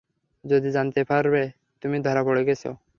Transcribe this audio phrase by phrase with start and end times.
[0.43, 1.43] যদি জানতে পারে
[1.83, 2.69] তুমি ধরা পড়ে গেছো।